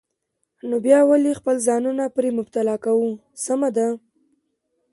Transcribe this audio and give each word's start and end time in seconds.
نو 0.69 0.75
بیا 0.85 0.99
ولې 1.09 1.31
خپل 1.39 1.55
ځانونه 1.67 2.03
پرې 2.15 2.29
مبتلا 2.37 2.75
کوو؟ 2.85 3.09
سمه 3.45 3.69
ده. 3.77 3.87